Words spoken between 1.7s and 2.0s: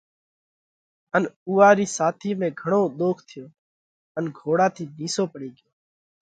رِي